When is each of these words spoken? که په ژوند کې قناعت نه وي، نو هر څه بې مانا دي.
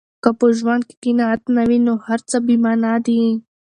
که 0.23 0.29
په 0.39 0.47
ژوند 0.57 0.81
کې 0.87 0.95
قناعت 1.03 1.41
نه 1.55 1.63
وي، 1.69 1.79
نو 1.87 1.93
هر 2.05 2.19
څه 2.29 2.37
بې 2.45 2.55
مانا 2.63 2.93
دي. 3.05 3.19